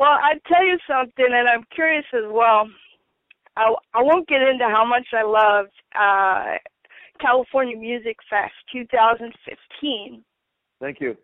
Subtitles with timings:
[0.00, 2.66] Well, I tell you something, and I'm curious as well.
[3.56, 6.56] I I won't get into how much I loved uh,
[7.20, 10.24] California Music Fest 2015.
[10.80, 11.16] Thank you.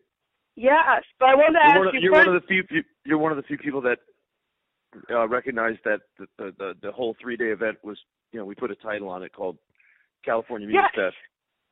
[0.57, 2.27] Yes, but I wanted to ask you you're first.
[2.27, 2.63] one of the few.
[2.71, 3.99] you- You're one of the few people that
[5.11, 7.99] uh, recognize that the, the the the whole three day event was.
[8.33, 9.57] You know, we put a title on it called
[10.23, 11.05] California Music Yes.
[11.07, 11.17] Fest,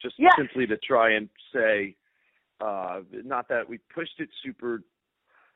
[0.01, 0.33] just Yes.
[0.39, 1.97] simply to try and say,
[2.61, 4.81] uh, not that we pushed it super,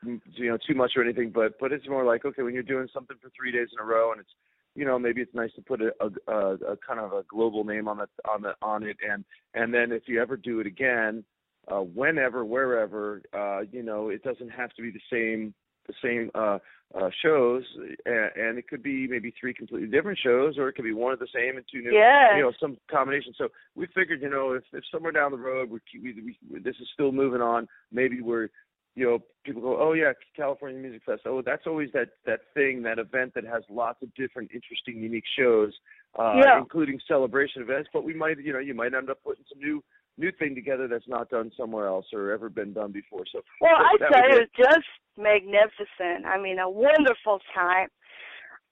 [0.05, 2.89] you know, too much or anything, but but it's more like okay, when you're doing
[2.93, 4.30] something for three days in a row, and it's
[4.74, 7.65] you know maybe it's nice to put a, a, a, a kind of a global
[7.65, 9.24] name on the on the on it, and
[9.55, 11.24] and then if you ever do it again,
[11.71, 15.55] uh, whenever, wherever, uh, you know, it doesn't have to be the same
[15.87, 16.59] the same uh,
[16.95, 17.65] uh, shows,
[18.05, 21.15] and, and it could be maybe three completely different shows, or it could be one
[21.15, 22.37] of the same and two new, yeah.
[22.37, 23.33] you know, some combination.
[23.38, 26.77] So we figured, you know, if if somewhere down the road we, we, we this
[26.80, 28.49] is still moving on, maybe we're
[28.98, 31.23] you know, people go, oh yeah, California Music Fest.
[31.25, 35.24] Oh, that's always that that thing, that event that has lots of different, interesting, unique
[35.38, 35.73] shows,
[36.18, 36.59] uh, Yeah.
[36.59, 37.88] including celebration events.
[37.93, 39.82] But we might, you know, you might end up putting some new
[40.16, 43.24] new thing together that's not done somewhere else or ever been done before.
[43.30, 46.26] So Well, that- I that tell was it's just magnificent.
[46.26, 47.88] I mean, a wonderful time.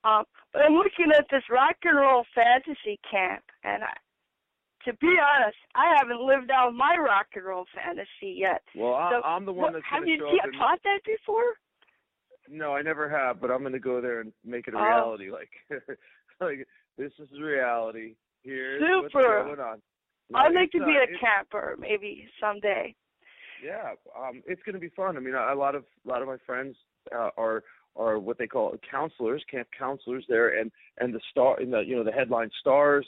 [0.03, 3.93] Um, but I'm looking at this rock and roll fantasy camp, and I,
[4.87, 8.63] to be honest, I haven't lived out my rock and roll fantasy yet.
[8.75, 10.45] Well, I, So, I'm the one what- that's have going to you show see, up.
[10.47, 11.55] And, taught that before?
[12.49, 14.83] no, I never have, but I'm going to go there and make it a Oh.
[14.83, 15.31] reality.
[15.31, 15.51] Like,
[16.41, 18.15] like this is reality.
[18.45, 19.45] Here's what's Super.
[19.45, 19.83] going on.
[20.31, 22.95] No, I'd like to be uh, a camper maybe someday.
[23.65, 25.17] Yeah, um, it's going to be fun.
[25.17, 26.77] I mean, a, a lot of a lot of my friends
[27.15, 27.65] uh, are
[27.97, 31.97] are what they call counselors, camp counselors there, and and the star, and the you
[31.97, 33.07] know the headline stars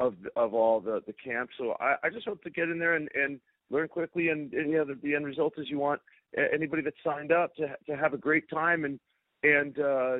[0.00, 1.54] of of all the the camps.
[1.58, 4.70] So I, I just hope to get in there and and learn quickly, and, and
[4.70, 6.00] you know the, the end result is you want
[6.52, 8.98] anybody that signed up to to have a great time and
[9.42, 10.16] and uh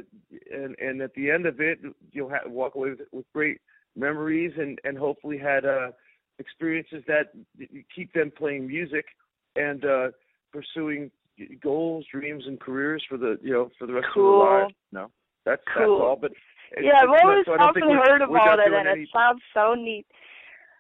[0.53, 1.79] and and at the end of it
[2.13, 3.59] you'll ha- walk away with, with great
[3.97, 5.91] memories and and hopefully had uh
[6.39, 7.33] experiences that
[7.95, 9.05] keep them playing music
[9.57, 10.09] and uh
[10.53, 11.11] pursuing
[11.63, 14.41] goals, dreams, and careers for the you know for the rest Cool.
[14.41, 14.75] of their lives.
[14.93, 15.11] No,
[15.45, 16.01] that's that's Cool.
[16.01, 16.17] all.
[16.21, 16.33] But
[16.81, 19.43] yeah, I've always so I don't think often heard about it, and any- it sounds
[19.53, 20.07] so neat.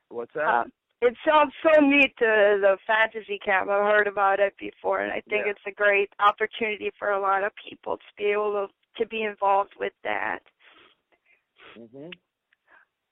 [0.08, 0.46] What's that?
[0.48, 3.68] Um, it sounds so neat the the fantasy camp.
[3.68, 5.52] I've heard about it before, and I think Yeah.
[5.52, 9.22] it's a great opportunity for a lot of people to be able to to be
[9.22, 10.40] involved with that.
[11.74, 12.10] hmm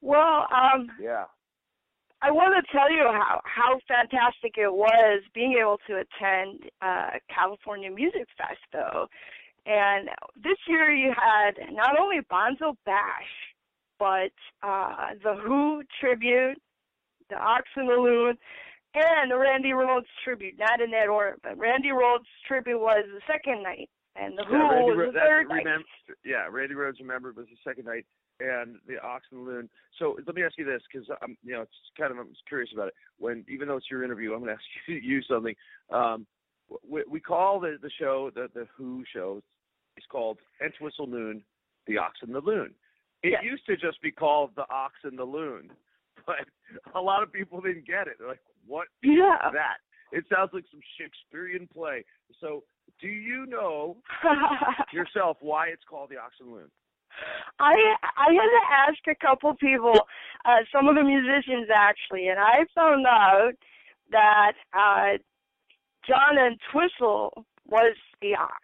[0.00, 1.26] Well, um, Yeah.
[2.24, 7.18] I want to tell you how how fantastic it was being able to attend uh,
[7.28, 9.08] California Music Fest, though.
[9.66, 10.08] And
[10.42, 13.32] this year you had not only Bonzo Bash,
[13.98, 14.32] but
[14.66, 16.60] uh, the Who tribute,
[17.30, 18.36] the Ox and the Loon,
[18.94, 20.54] and the Randy Rhoads tribute.
[20.58, 24.56] Not in that order, but Randy Rhoads tribute was the second night, and the Who
[24.56, 25.64] yeah, Randy was Ro- the that- third night.
[25.64, 25.86] remember,
[26.24, 28.04] yeah, Randy Rhoads remembered was the second night,
[28.40, 29.70] and the Ox and the Loon.
[29.98, 32.70] So let me ask you this, because I'm, you know, it's kind of I'm curious
[32.74, 32.94] about it.
[33.18, 35.54] When even though it's your interview, I'm going to ask you, you something.
[35.90, 36.26] Um,
[36.88, 39.40] we, we call the the show the the Who show.
[39.96, 41.42] It's called Entwistle Loon,
[41.86, 42.74] the Ox and the Loon.
[43.22, 43.44] It Yes.
[43.44, 45.70] used to just be called the Ox and the Loon,
[46.26, 46.46] but
[46.94, 48.18] a lot of people didn't get it.
[48.18, 49.50] They're like, "What Yeah.
[49.52, 49.78] that?"
[50.12, 52.04] It sounds like some Shakespearean play.
[52.40, 52.64] So,
[53.00, 53.96] do you know
[54.92, 56.70] yourself why it's called the Ox and the Loon?
[57.58, 60.08] I I had to ask a couple people,
[60.44, 63.52] uh, some of the musicians actually, and I found out
[64.10, 65.18] that uh,
[66.06, 68.62] John and Twistle was the ox,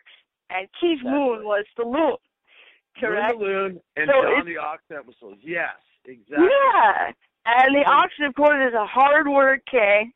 [0.50, 1.44] and Keith That's Moon right.
[1.44, 2.16] was the loon.
[2.98, 3.36] Correct.
[3.38, 5.38] Loon and So John the Ox that whistles.
[5.42, 6.46] Yes, exactly.
[6.48, 7.12] Yeah,
[7.46, 10.12] and the ox, of course, is a hard working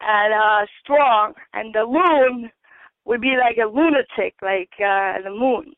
[0.00, 2.50] and uh strong, and the loon
[3.04, 5.72] would be like a lunatic, like uh the moon.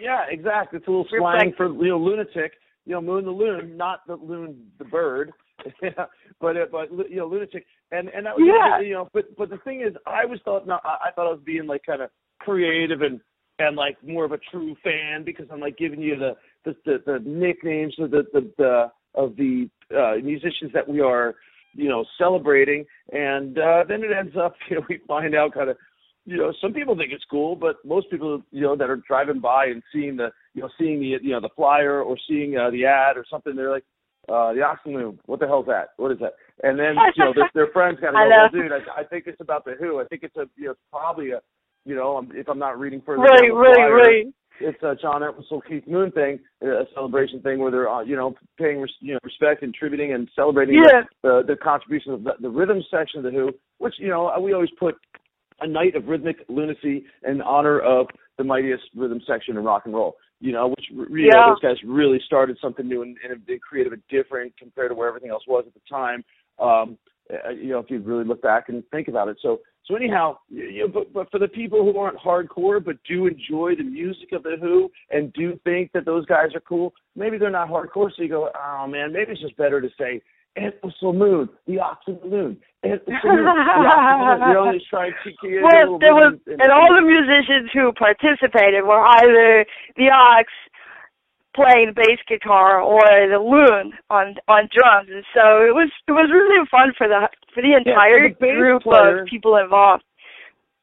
[0.00, 0.78] Yeah, exactly.
[0.78, 2.52] It's a little Reflect- slang for you know lunatic.
[2.86, 5.32] You know, moon the loon, not the loon the bird,
[6.40, 7.66] but uh, but you know lunatic.
[7.90, 8.80] And and that was Yeah.
[8.80, 9.08] you know.
[9.12, 11.66] But but the thing is, I was thought no, I, I thought I was being
[11.66, 12.10] like kind of
[12.48, 13.20] creative and
[13.58, 17.02] and like more of a true fan because I'm like giving you the the the,
[17.06, 21.34] the nicknames of the the, the of the uh, musicians that we are
[21.74, 25.70] you know celebrating, and uh, then it ends up you know we find out kind
[25.70, 25.76] of
[26.28, 29.40] you know, some people think it's cool, but most people, you know, that are driving
[29.40, 32.70] by and seeing the, you know, seeing the, you know, the flyer or seeing uh,
[32.70, 33.84] the ad or something, they're like,
[34.28, 35.96] uh, the Oxen Loom, what the hell's that?
[35.96, 36.34] What is that?
[36.62, 38.14] And then, you know, their, their friends kind of
[38.52, 40.00] go, well, dude, I, I think it's about the Who.
[40.00, 41.40] I think it's a, you know, it's probably a,
[41.88, 44.26] you know, if I'm not reading further Right, the right, flyer, right.
[44.60, 48.34] it's a John Entwistle Keith Moon thing, a celebration thing where they're uh, you know
[48.58, 51.02] paying res- you know respect and tributing and celebrating Yeah.
[51.22, 54.30] the, the the contribution of the, the rhythm section of the Who, which you know
[54.40, 54.96] we always put
[55.60, 58.06] a night of rhythmic lunacy in honor of
[58.36, 60.16] the mightiest rhythm section in rock and roll.
[60.40, 61.40] You know, which you Yeah.
[61.40, 64.94] know, those guys really started something new and, and they created a different compared to
[64.94, 66.22] where everything else was at the time.
[66.60, 66.98] Um,
[67.32, 69.36] uh, you know, if you really look back and think about it.
[69.42, 73.26] So, so anyhow, you know, but, but for the people who aren't hardcore but do
[73.26, 77.38] enjoy the music of the Who and do think that those guys are cool, maybe
[77.38, 78.10] they're not hardcore.
[78.14, 80.20] So you go, oh man, maybe it's just better to say
[80.82, 82.56] was moon, the ox and the moon.
[82.82, 84.48] Was the moon, the ox and the moon.
[84.48, 88.84] You know, just try and keep Well, there was, and all the musicians who participated
[88.84, 89.64] were either
[89.96, 90.50] the ox
[91.58, 96.30] playing bass guitar or the loon on on drums, and so it was it was
[96.32, 100.04] really fun for the for the entire the group player- of people involved.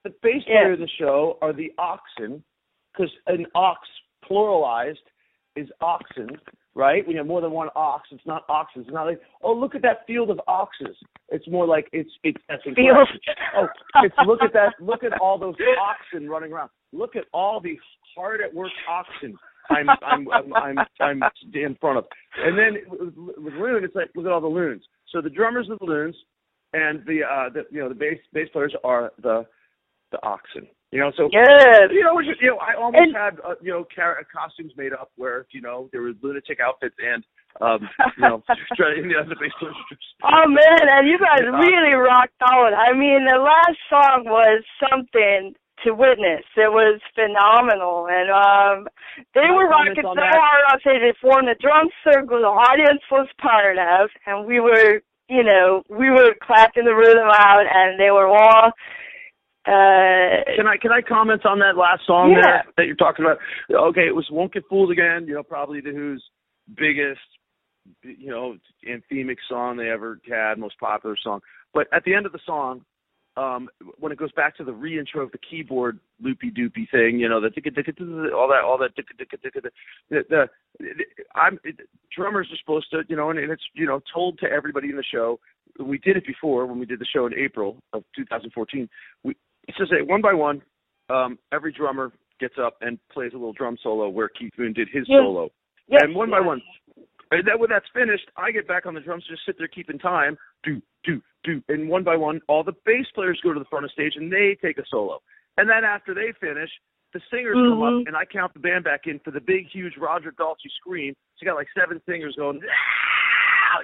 [0.03, 0.61] the bass Yeah.
[0.63, 2.43] player of the show are the oxen,
[2.91, 3.87] because an ox
[4.29, 5.01] pluralized
[5.55, 6.29] is oxen,
[6.75, 7.01] right?
[7.05, 8.83] When you have more than one ox, it's not oxes.
[8.85, 10.95] It's not like, oh, look at that field of oxes.
[11.29, 13.07] It's more like it's it's that's Field.
[13.55, 13.67] Oh,
[14.03, 14.73] it's look at that.
[14.79, 16.69] Look at all those oxen running around.
[16.93, 17.79] Look at all the
[18.15, 19.35] hard at work oxen.
[19.69, 21.21] I'm I'm I'm I'm, I'm
[21.53, 22.05] in front of.
[22.37, 24.83] And then with, loon, it's like look at all the loons.
[25.11, 26.15] So the drummers are the loons,
[26.73, 29.45] and the uh the you know the bass bass players are the
[30.11, 30.67] the oxen.
[30.91, 31.89] You know, so Yes.
[31.91, 34.93] you know, is- you know, I almost And- had uh, you know car- costumes made
[34.93, 37.23] up where you know there were lunatic outfits and
[37.61, 38.43] um you know,
[38.75, 39.75] try- you know the bass players.
[40.23, 42.73] Oh man, and you guys really rocked out.
[42.73, 45.53] I mean, the last song was something
[45.83, 46.45] to witness.
[46.55, 48.87] It was phenomenal, and um,
[49.33, 50.63] they were rocking so hard.
[50.67, 52.39] I say they formed a drum circle.
[52.39, 57.27] The audience was part of, and we were, you know, we were clapping the rhythm
[57.29, 58.71] out, and they were all.
[59.67, 62.41] Uh, Can I can I comment on that last song Yeah.
[62.41, 63.39] there that you're talking about?
[63.71, 66.23] Okay, it was "Won't Get Fooled Again." You know, probably the Who's
[66.77, 67.19] biggest,
[68.03, 68.57] you know,
[68.87, 71.41] anthemic song they ever had, most popular song.
[71.73, 72.85] But at the end of the song,
[73.37, 73.67] um,
[73.99, 77.41] when it goes back to the reintro of the keyboard loopy doopy thing, you know,
[77.41, 77.49] the
[78.33, 78.91] all that, all that.
[78.95, 79.03] The,
[80.09, 80.49] the, the
[81.35, 81.81] I'm it,
[82.15, 84.95] drummers are supposed to, you know, and, and it's you know told to everybody in
[84.95, 85.39] the show.
[85.79, 88.87] We did it before when we did the show in April of 2014.
[89.23, 89.35] We
[89.67, 90.61] it's just a one by one.
[91.09, 94.87] Um, every drummer gets up and plays a little drum solo where Keith Moon did
[94.91, 95.19] his Yes.
[95.19, 95.49] solo,
[95.87, 96.61] yes, and one by one.
[97.31, 99.99] And then when that's finished, I get back on the drums, just sit there keeping
[99.99, 103.65] time, do do do, and one by one, all the bass players go to the
[103.65, 105.21] front of stage and they take a solo.
[105.57, 106.69] And then after they finish,
[107.13, 108.07] the singers come up Mhm.
[108.07, 111.13] and I count the band back in for the big, huge Roger Daltrey scream.
[111.13, 112.61] So you got like seven singers going,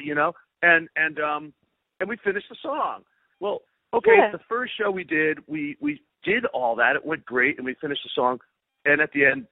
[0.02, 1.54] you know, and and um
[2.00, 3.04] and we finished the song.
[3.40, 3.62] Well,
[3.94, 4.32] okay, Yeah.
[4.32, 6.96] the first show we did, we we did all that.
[6.96, 8.42] It went great, and we finished the song.
[8.86, 9.48] And at the end,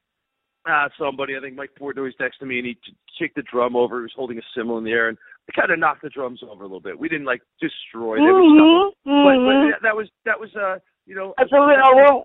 [0.65, 3.97] uh, somebody, I think Mike Portnoy's to me, and he t- kicked the drum over.
[3.99, 5.17] He was holding a cymbal in the air, and
[5.49, 6.97] it kind of knocked the drums over a little bit.
[6.97, 11.15] We didn't like destroy them, knocked Mhm, but, but that was that was uh you
[11.15, 12.21] know so we were,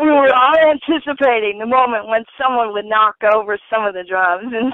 [0.00, 4.52] we were all anticipating the moment when someone would knock over some of the drums.
[4.52, 4.72] And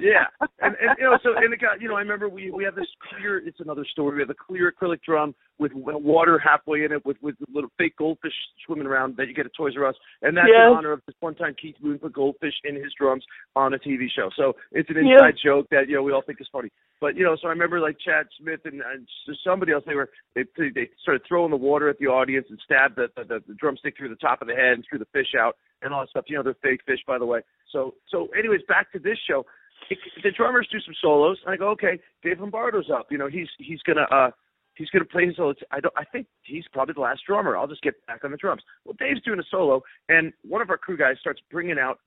[0.02, 0.26] yeah,
[0.60, 2.76] and, and you know, so and it got you know, I remember we we have
[2.76, 3.38] this clear.
[3.38, 4.16] It's another story.
[4.16, 7.70] We have a clear acrylic drum with w- water halfway in it, with with little
[7.78, 8.32] fake goldfish
[8.64, 11.16] swimming around that you get at Toys R Us, and that's in honor of this
[11.20, 13.24] one time Keith Moon put goldfish in his drums
[13.56, 14.30] on a TV show.
[14.36, 16.70] So it's an inside joke that you know we all think is funny.
[17.00, 19.06] But you know, so I remember like Chad Smith and, and
[19.44, 19.84] somebody else.
[19.86, 23.24] They were they they started throwing the water at the audience and stabbed the the,
[23.24, 25.92] the, the drumstick through the top of the head and threw the fish out and
[25.92, 26.24] all that stuff.
[26.28, 27.40] You know, they're fake fish, by the way.
[27.72, 29.44] So so anyways, back to this show
[29.90, 33.06] it, the drummers do some solos, and I go, okay, Dave Lombardo's up.
[33.10, 34.30] You know, he's he's gonna uh
[34.78, 35.54] he's gonna play his solo.
[35.70, 35.94] I don't.
[35.96, 37.56] I think he's probably the last drummer.
[37.56, 38.62] I'll just get back on the drums.
[38.84, 41.98] Well, Dave's doing a solo, and one of our crew guys starts bringing out.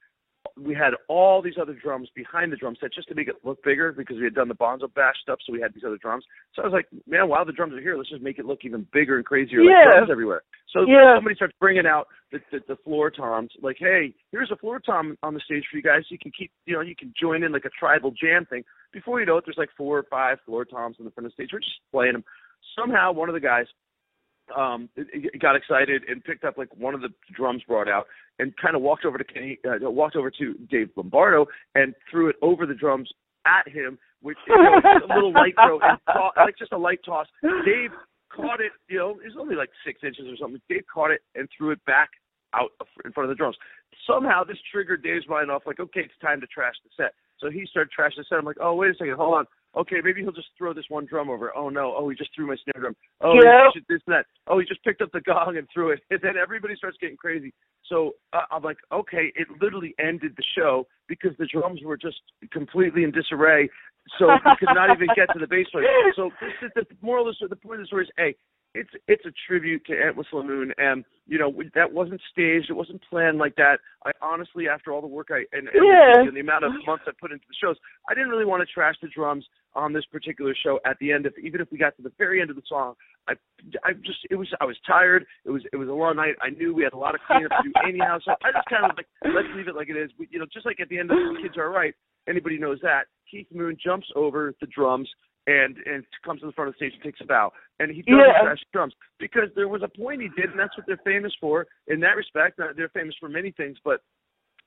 [0.58, 3.64] We had all these other drums behind the drum set just to make it look
[3.64, 6.26] bigger because we had done the Bonzo Bash stuff, so we had these other drums.
[6.56, 8.66] So I was like, man, while the drums are here, let's just make it look
[8.66, 9.84] even bigger and crazier, Yeah.
[9.86, 10.42] like drums everywhere.
[10.70, 11.16] So Yeah.
[11.16, 15.16] somebody starts bringing out the, the the floor toms, like, hey, here's a floor tom
[15.22, 16.10] on the stage for you guys.
[16.10, 18.64] You can keep, you know, you can join in like a tribal jam thing.
[18.92, 21.32] Before you know it, there's like four or five floor toms in the front of
[21.32, 21.52] the stage.
[21.54, 22.24] We're just playing them.
[22.78, 23.66] Somehow, one of the guys
[24.58, 24.90] um
[25.40, 28.06] got excited and picked up like one of the drums brought out
[28.40, 32.28] and kind of walked over to Kenny, uh, walked over to Dave Lombardo and threw
[32.28, 33.10] it over the drums
[33.46, 37.00] at him, which you know, a little light throw, and to- like just a light
[37.06, 37.28] toss.
[37.42, 37.92] Dave
[38.34, 40.62] caught it, you know, it was only like six inches or something.
[40.70, 42.10] Dave caught it and threw it back
[42.54, 42.72] out
[43.06, 43.56] in front of the drums.
[44.08, 47.14] Somehow this triggered Dave's mind off, like, okay, it's time to trash the set.
[47.40, 48.38] So he started trashing the set.
[48.38, 49.46] I'm like, oh, wait a second, hold on.
[49.76, 51.56] Okay, maybe he'll just throw this one drum over.
[51.56, 51.96] Oh no!
[51.98, 52.96] Oh, he just threw my snare drum.
[53.22, 53.70] Oh, Yeah.
[53.74, 54.26] he this and that.
[54.48, 56.02] Oh, he just picked up the gong and threw it.
[56.12, 57.54] And then everybody starts getting crazy.
[57.88, 62.20] So uh, I'm like, okay, it literally ended the show because the drums were just
[62.52, 63.70] completely in disarray.
[64.20, 65.86] So we could not even get to the bass player.
[66.16, 67.50] So this is the moral of the story.
[67.50, 68.36] The point of the story is, hey,
[68.74, 73.02] it's it's a tribute to Entwistle Moon, and you know that wasn't staged, it wasn't
[73.10, 73.80] planned like that.
[74.06, 76.22] I honestly, after all the work I and, and, Yeah.
[76.22, 77.76] and the amount of months I put into the shows,
[78.10, 80.80] I didn't really want to trash the drums on this particular show.
[80.86, 82.94] At the end, if even if we got to the very end of the song,
[83.28, 83.34] I
[83.84, 85.26] I just it was I was tired.
[85.46, 86.36] It was it was a long night.
[86.42, 88.86] I knew we had a lot of cleanup to do anyhow, so I just kind
[88.86, 90.12] of like let's leave it like it is.
[90.18, 91.96] We, you know, just like at the end of Kids Are Alright,
[92.28, 95.10] anybody knows that Keith Moon jumps over the drums
[95.52, 97.52] and and comes to the front of the stage and takes a bow.
[97.80, 98.42] And he doesn't Yeah.
[98.42, 101.68] trash drums because there was a point he did, and that's what they're famous for.
[101.88, 104.02] In that respect, uh, they're famous for many things, but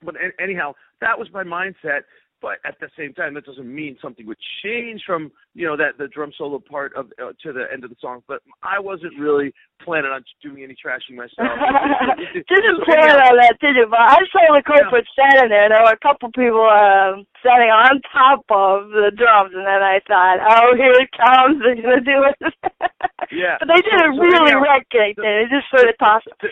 [0.03, 2.03] but an- anyhow, that was my mindset.
[2.45, 5.97] But at the same time, that doesn't mean something would change from you know that
[5.97, 8.21] the drum solo part of uh, to the end of the song.
[8.29, 11.41] But I wasn't really planning on doing any trashing myself.
[12.35, 13.87] Didn't plan on that, did you?
[13.89, 15.65] But I saw the culprit standing there.
[15.65, 19.81] And there were a couple people um, standing on top of the drums, and then
[19.81, 21.65] I thought, "Oh, here it comes!
[21.65, 22.37] They're gonna do it."
[23.33, 23.57] Yeah.
[23.59, 24.87] But they didn't So- so really anyhow, wreck.
[24.93, 26.35] They just sort of tossed it.
[26.43, 26.49] the,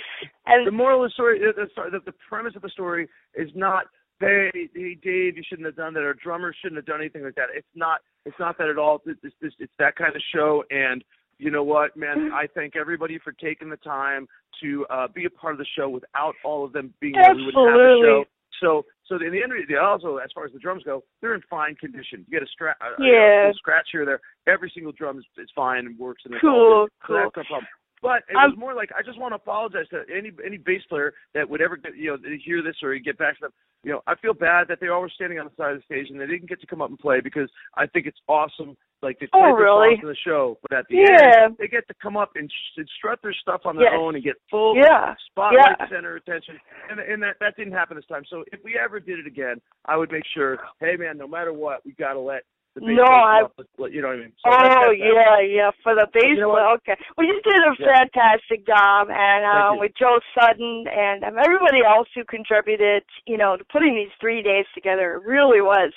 [0.47, 3.51] And the moral of the story, the, the, the, the premise of the story is
[3.55, 3.85] not,
[4.23, 7.35] hey, hey, Dave, you shouldn't have done that, or drummer shouldn't have done anything like
[7.35, 7.49] that.
[7.55, 9.03] It's not, it's not that at all.
[9.07, 11.05] It's, it's, it's, it's that kind of show, and
[11.39, 12.31] you know what, man?
[12.33, 14.29] I thank everybody for taking the time
[14.63, 15.89] to uh, be a part of the show.
[15.89, 18.25] Without all of them being there, we wouldn't have the show.
[18.61, 21.35] So, so in the end, of the- also as far as the drums go, they're
[21.35, 22.25] in fine condition.
[22.29, 23.05] You get a, stra- a, a-
[23.51, 24.21] a scratch here or there.
[24.47, 26.93] Every single drum is, is fine and works, and Cool, good.
[27.09, 27.67] So that's no problem.
[28.03, 31.15] But it was more like I just want to apologize to any any bass player
[31.35, 33.53] that would ever get, you know hear this or get back to them.
[33.85, 35.85] You know, I feel bad that they all were standing on the side of the
[35.85, 38.77] stage and they didn't get to come up and play because I think it's awesome.
[39.03, 39.95] Like they Oh, their really?
[39.95, 41.45] songs in the show, but at the Yeah.
[41.45, 43.99] end they get to come up and, and strut their stuff on their Yes.
[43.99, 45.15] own and get full Yeah.
[45.31, 45.89] spotlight Yeah.
[45.89, 46.61] center attention.
[46.91, 48.25] And and that that didn't happen this time.
[48.25, 51.53] So if we ever did it again, I would make sure, hey man, no matter
[51.53, 52.45] what, we got to let
[52.81, 54.33] No, I- up with- let- you know what I mean?
[54.39, 56.25] So Oh yeah, yeah, for the bass.
[56.25, 56.97] You know okay.
[57.17, 57.95] Well, you did a Yeah.
[57.99, 63.57] fantastic job, and um, with Joe Sutton and um, everybody else who contributed, you know,
[63.57, 65.17] to putting these three days together.
[65.17, 65.93] It really was.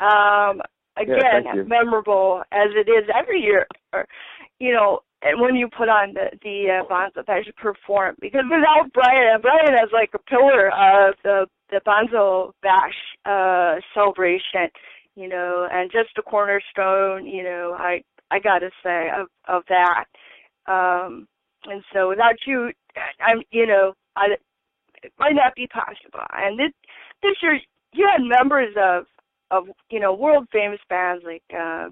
[0.00, 0.62] Um,
[0.96, 1.64] again, you.
[1.64, 3.66] memorable as it is every year.
[3.92, 4.06] Or,
[4.58, 8.92] you know, and when you put on the the uh, Bonzo Bash perform, because without
[8.92, 14.70] Brian, and Brian is like a pillar of the the Bonzo Bash uh, celebration
[15.16, 20.04] you know, and just a cornerstone, you know, I I gotta say of of that.
[20.66, 21.28] Um,
[21.66, 22.70] and so without you,
[23.20, 24.26] I'm, you know, I
[25.02, 26.26] it might not be possible.
[26.32, 26.72] And this
[27.22, 27.60] this year,
[27.92, 29.04] you had members of
[29.50, 31.88] of you know world famous bands like uh,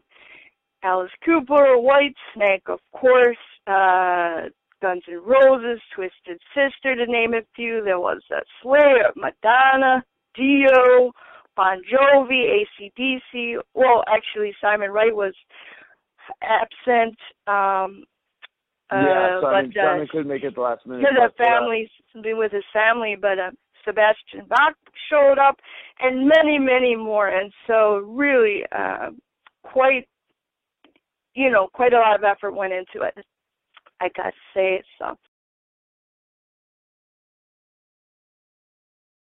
[0.83, 3.37] Alice Cooper, White Snake, of course,
[3.67, 4.49] uh,
[4.81, 7.83] Guns N' Roses, Twisted Sister, to name a few.
[7.85, 11.13] There was uh, Slayer, Madonna, Dio.
[11.57, 13.57] Bon Jovi, ACDC.
[13.75, 15.35] Well, actually, Simon Wright was
[16.43, 17.17] absent.
[17.47, 18.05] Um,
[18.91, 21.01] yeah, uh, Simon, but uh, Simon couldn't make it the last minute.
[21.01, 23.17] because of uh, family, something with his family.
[23.21, 23.51] But uh,
[23.85, 24.75] Sebastian Bach
[25.11, 25.57] showed up,
[26.01, 27.29] and many, many more.
[27.29, 29.11] And so, really, uh,
[29.63, 30.09] quite,
[31.35, 33.25] you know, quite a lot of effort went into it.
[34.01, 34.85] I got to say it.
[34.99, 35.17] So,